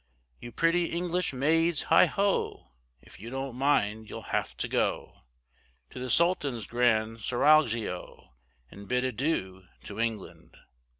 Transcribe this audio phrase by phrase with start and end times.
[0.39, 2.71] You pretty English maids, heigho,
[3.03, 5.21] If you don't mind you'll have to go
[5.91, 8.31] To the Sultan's grand Seraglio,
[8.71, 10.57] And bid adieu to England.